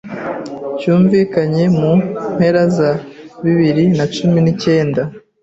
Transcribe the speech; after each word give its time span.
cyumvikanye 0.79 1.63
mu 1.79 1.91
mpera 2.35 2.63
za 2.77 2.91
bibiri 3.43 3.83
na 3.97 4.05
cumi 4.15 4.39
nicyenda 4.41 5.01